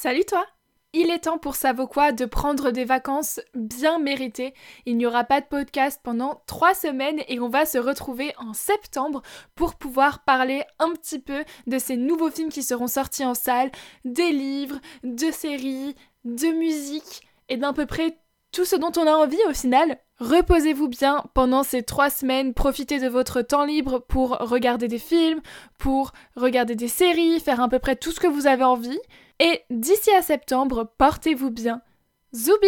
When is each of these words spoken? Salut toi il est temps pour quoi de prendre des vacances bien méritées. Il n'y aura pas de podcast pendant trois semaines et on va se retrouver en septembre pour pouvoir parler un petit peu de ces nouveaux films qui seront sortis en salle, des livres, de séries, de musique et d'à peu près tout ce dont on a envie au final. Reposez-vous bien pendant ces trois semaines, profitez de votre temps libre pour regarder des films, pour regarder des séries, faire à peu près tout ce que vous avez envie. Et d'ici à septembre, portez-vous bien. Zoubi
Salut 0.00 0.24
toi 0.24 0.46
il 0.94 1.10
est 1.10 1.24
temps 1.24 1.38
pour 1.38 1.56
quoi 1.90 2.12
de 2.12 2.24
prendre 2.24 2.70
des 2.70 2.84
vacances 2.84 3.40
bien 3.54 3.98
méritées. 3.98 4.54
Il 4.86 4.96
n'y 4.96 5.04
aura 5.04 5.24
pas 5.24 5.40
de 5.42 5.46
podcast 5.46 6.00
pendant 6.02 6.40
trois 6.46 6.72
semaines 6.72 7.20
et 7.28 7.40
on 7.40 7.48
va 7.48 7.66
se 7.66 7.76
retrouver 7.78 8.32
en 8.38 8.54
septembre 8.54 9.22
pour 9.54 9.74
pouvoir 9.74 10.24
parler 10.24 10.62
un 10.78 10.90
petit 10.92 11.18
peu 11.18 11.44
de 11.66 11.78
ces 11.78 11.96
nouveaux 11.96 12.30
films 12.30 12.48
qui 12.48 12.62
seront 12.62 12.86
sortis 12.86 13.24
en 13.24 13.34
salle, 13.34 13.70
des 14.06 14.30
livres, 14.30 14.78
de 15.02 15.30
séries, 15.30 15.94
de 16.24 16.56
musique 16.56 17.26
et 17.50 17.58
d'à 17.58 17.72
peu 17.74 17.84
près 17.84 18.16
tout 18.52 18.64
ce 18.64 18.76
dont 18.76 18.92
on 18.96 19.06
a 19.06 19.12
envie 19.12 19.36
au 19.48 19.52
final. 19.52 19.98
Reposez-vous 20.20 20.88
bien 20.88 21.24
pendant 21.34 21.62
ces 21.64 21.82
trois 21.82 22.08
semaines, 22.08 22.54
profitez 22.54 22.98
de 22.98 23.08
votre 23.08 23.42
temps 23.42 23.64
libre 23.64 23.98
pour 23.98 24.38
regarder 24.38 24.88
des 24.88 24.98
films, 24.98 25.40
pour 25.78 26.12
regarder 26.34 26.76
des 26.76 26.88
séries, 26.88 27.40
faire 27.40 27.60
à 27.60 27.68
peu 27.68 27.78
près 27.78 27.94
tout 27.94 28.10
ce 28.10 28.20
que 28.20 28.26
vous 28.26 28.46
avez 28.46 28.64
envie. 28.64 28.98
Et 29.40 29.62
d'ici 29.70 30.10
à 30.12 30.22
septembre, 30.22 30.92
portez-vous 30.98 31.50
bien. 31.50 31.82
Zoubi 32.34 32.66